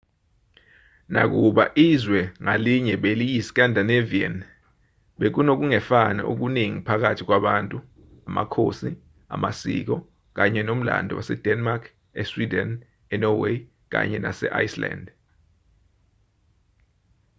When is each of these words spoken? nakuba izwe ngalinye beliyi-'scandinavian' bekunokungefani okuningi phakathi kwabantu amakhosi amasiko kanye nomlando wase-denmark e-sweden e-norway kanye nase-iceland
nakuba 1.13 1.63
izwe 1.87 2.21
ngalinye 2.43 2.95
beliyi-'scandinavian' 3.03 4.41
bekunokungefani 5.19 6.21
okuningi 6.31 6.79
phakathi 6.87 7.23
kwabantu 7.27 7.77
amakhosi 8.29 8.89
amasiko 9.35 9.95
kanye 10.37 10.61
nomlando 10.63 11.13
wase-denmark 11.17 11.83
e-sweden 12.21 12.69
e-norway 13.13 13.57
kanye 13.93 14.17
nase-iceland 14.23 15.05